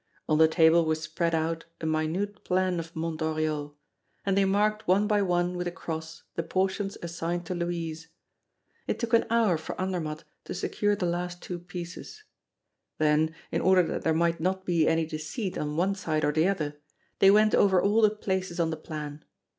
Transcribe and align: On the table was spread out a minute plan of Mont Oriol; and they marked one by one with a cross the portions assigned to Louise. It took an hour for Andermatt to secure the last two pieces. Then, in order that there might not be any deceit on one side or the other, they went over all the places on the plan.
On 0.27 0.39
the 0.39 0.47
table 0.47 0.83
was 0.83 1.03
spread 1.03 1.35
out 1.35 1.65
a 1.79 1.85
minute 1.85 2.43
plan 2.43 2.79
of 2.79 2.95
Mont 2.95 3.19
Oriol; 3.21 3.75
and 4.25 4.35
they 4.35 4.45
marked 4.45 4.87
one 4.87 5.05
by 5.05 5.21
one 5.21 5.55
with 5.55 5.67
a 5.67 5.71
cross 5.71 6.23
the 6.33 6.41
portions 6.41 6.97
assigned 7.03 7.45
to 7.45 7.53
Louise. 7.53 8.07
It 8.87 8.97
took 8.97 9.13
an 9.13 9.25
hour 9.29 9.59
for 9.59 9.79
Andermatt 9.79 10.23
to 10.45 10.55
secure 10.55 10.95
the 10.95 11.05
last 11.05 11.43
two 11.43 11.59
pieces. 11.59 12.23
Then, 12.97 13.35
in 13.51 13.61
order 13.61 13.83
that 13.83 14.01
there 14.01 14.11
might 14.15 14.39
not 14.39 14.65
be 14.65 14.87
any 14.87 15.05
deceit 15.05 15.55
on 15.55 15.77
one 15.77 15.93
side 15.93 16.25
or 16.25 16.31
the 16.31 16.47
other, 16.47 16.81
they 17.19 17.29
went 17.29 17.53
over 17.53 17.79
all 17.79 18.01
the 18.01 18.09
places 18.09 18.59
on 18.59 18.71
the 18.71 18.77
plan. 18.77 19.23